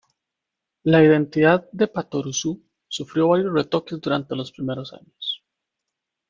La 0.81 1.03
identidad 1.03 1.69
de 1.73 1.87
Patoruzú 1.87 2.63
sufrió 2.87 3.27
varios 3.27 3.53
retoques 3.53 4.01
durante 4.01 4.35
los 4.35 4.51
primeros 4.51 4.93
años. 4.93 5.45